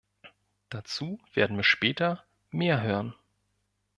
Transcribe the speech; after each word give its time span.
Dazu 0.69 1.19
werden 1.35 1.57
wir 1.57 1.63
später 1.63 2.25
mehr 2.49 2.81
hören. 2.81 3.13